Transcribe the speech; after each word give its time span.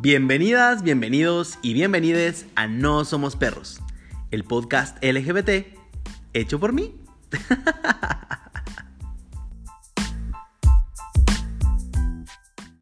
Bienvenidas, 0.00 0.84
bienvenidos 0.84 1.58
y 1.60 1.74
bienvenides 1.74 2.46
a 2.54 2.68
No 2.68 3.04
Somos 3.04 3.34
Perros, 3.34 3.80
el 4.30 4.44
podcast 4.44 4.96
LGBT 5.02 5.76
hecho 6.34 6.60
por 6.60 6.72
mí. 6.72 6.94